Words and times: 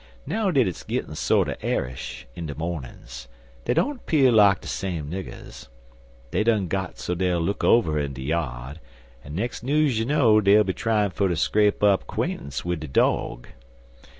Now 0.25 0.49
that 0.49 0.67
it's 0.67 0.83
gittin' 0.83 1.13
sorter 1.13 1.57
airish 1.61 2.25
in 2.35 2.47
de 2.47 2.55
mornin's, 2.55 3.27
dey 3.65 3.75
don't 3.75 4.03
'pear 4.07 4.31
like 4.31 4.61
de 4.61 4.67
same 4.67 5.11
niggers. 5.11 5.67
Dey 6.31 6.43
done 6.43 6.67
got 6.67 6.97
so 6.97 7.13
dey'll 7.13 7.39
look 7.39 7.63
over 7.63 7.99
in 7.99 8.13
de 8.13 8.23
yard, 8.23 8.79
an' 9.23 9.35
nex' 9.35 9.61
news 9.61 9.99
you 9.99 10.05
know 10.05 10.41
dey'll 10.41 10.63
be 10.63 10.73
tryin' 10.73 11.11
fer 11.11 11.27
ter 11.27 11.35
scrape 11.35 11.83
up 11.83 12.07
'quaintence 12.07 12.65
wid 12.65 12.79
de 12.79 12.87
dog. 12.87 13.49